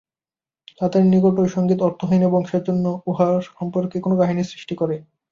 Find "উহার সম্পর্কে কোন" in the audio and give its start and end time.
3.07-4.13